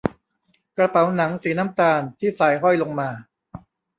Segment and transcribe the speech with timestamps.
[0.77, 3.09] กระเป๋าหนังสีน้ำตาลที่สายห้อยลงมา